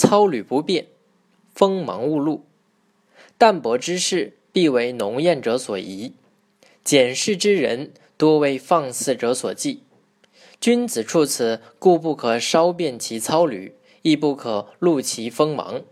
[0.00, 0.86] 操履不便，
[1.54, 2.46] 锋芒误露。
[3.36, 6.14] 淡泊之士，必为浓艳者所宜；
[6.82, 9.82] 简士之人，多为放肆者所忌。
[10.58, 15.82] 君子处此，故不可稍变其操履，亦不可露其锋芒。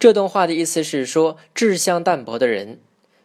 [0.00, 2.80] 这段话的意思是说，志向淡泊的人，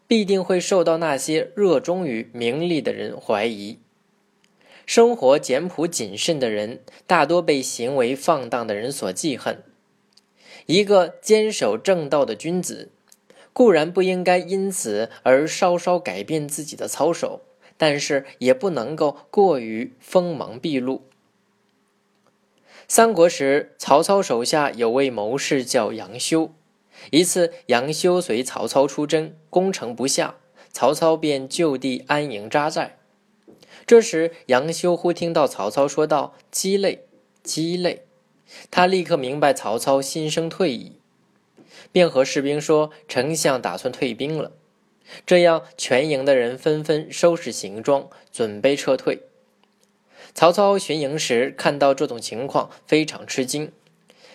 [0.06, 3.80] 必定会受到那些热衷于名利的人怀疑；
[4.86, 9.64] 生活简朴谨慎的人，大多被行为放荡的人所记恨。
[10.66, 12.92] 一个坚守正道的君子，
[13.52, 17.42] 固然不应该因此而稍稍改变自己的操守。
[17.76, 21.02] 但是也不能够过于锋芒毕露。
[22.88, 26.54] 三国时，曹操手下有位谋士叫杨修。
[27.10, 30.36] 一次，杨修随曹操出征，攻城不下，
[30.72, 33.00] 曹操便就地安营扎寨。
[33.86, 37.06] 这时，杨修忽听到曹操说道：“鸡肋，
[37.44, 38.06] 鸡肋。”
[38.70, 40.94] 他立刻明白曹操心生退意，
[41.92, 44.52] 便和士兵说：“丞相打算退兵了。”
[45.26, 49.24] 这样，全营的人纷纷收拾行装，准备撤退。
[50.34, 53.72] 曹操巡营时看到这种情况，非常吃惊，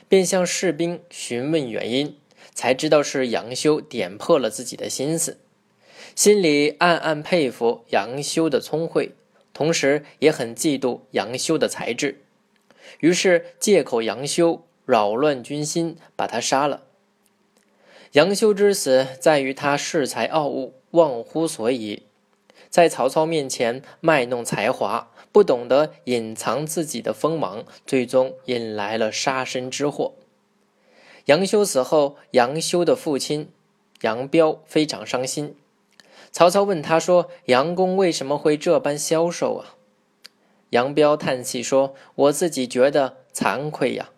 [0.08, 2.16] 便向士兵询问原因，
[2.54, 5.38] 才知道是杨修点破了自己的心思，
[6.14, 9.12] 心里暗暗佩服杨修的聪慧，
[9.58, 12.22] 同时也很嫉妒杨修的才智，
[13.00, 16.84] 于是借口杨修扰乱军心，把他杀了。
[18.12, 22.04] 杨修之死在于他恃才傲物、忘乎所以，
[22.70, 30.14] 在曹操面前卖弄才华，不懂得隐藏自己的锋芒，最终引来了杀身之祸。
[31.24, 33.50] 杨修死后，杨修的父亲
[34.02, 35.56] 杨彪非常伤心。
[36.30, 39.76] 曹操问他说：“杨公为什么会这般消瘦啊？”
[40.70, 44.10] 杨彪叹气说：“我自己觉得惭愧呀。”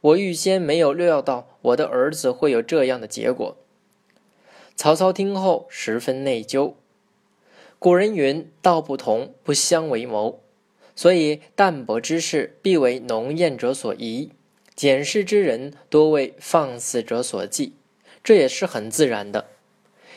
[0.00, 3.56] 我预先没有料到我的儿子会有这样的结果。
[4.76, 6.74] 曹操听后十分内疚。
[7.78, 10.40] 古人云：“道不同，不相为谋。”
[10.94, 14.30] 所以淡泊之士必为浓艳者所宜，
[14.76, 17.74] 简士之人多为放肆者所忌。
[18.22, 19.48] 这也是很自然的。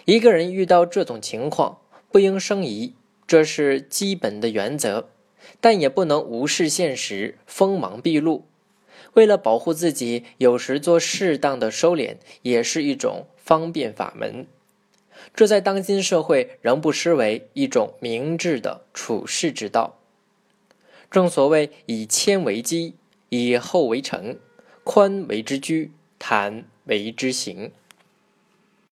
[0.08, 1.80] 一个人遇到这种情况，
[2.10, 2.94] 不应生疑，
[3.28, 5.10] 这是基本的原则，
[5.60, 8.46] 但也不能无视现实，锋芒毕露。
[9.16, 14.48] 为了保护自己，有时做适当的收敛，也是一种方便法门。
[15.36, 20.00] 这在当今社会仍不失为一种明智的处世之道。
[21.12, 22.96] 正所谓以谦为基，
[23.28, 24.40] 以厚为成，
[24.86, 27.74] 宽为之居，坦为之行。